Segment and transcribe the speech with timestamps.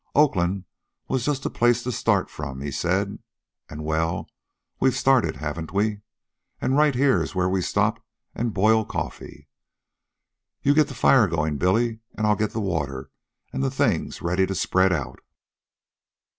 [0.15, 0.65] Oakland
[1.07, 3.19] was just a place to start from, he said.
[3.69, 4.27] And, well,
[4.79, 6.01] we've started, haven't we?
[6.59, 8.03] And right here's where we stop
[8.33, 9.47] and boil coffee.
[10.63, 13.11] You get the fire going, Billy, and I'll get the water
[13.53, 15.19] and the things ready to spread out."